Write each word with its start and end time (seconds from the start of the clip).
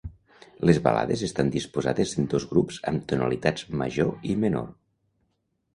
Les 0.69 0.79
Balades 0.87 1.23
estan 1.27 1.51
disposades 1.55 2.15
en 2.23 2.31
dos 2.33 2.49
grups 2.55 2.81
amb 2.93 3.07
tonalitats 3.13 3.69
major 3.85 4.29
i 4.33 4.37
menor. 4.47 4.71